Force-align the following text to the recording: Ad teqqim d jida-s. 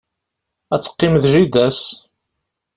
Ad 0.73 0.81
teqqim 0.81 1.13
d 1.23 1.25
jida-s. 1.33 1.79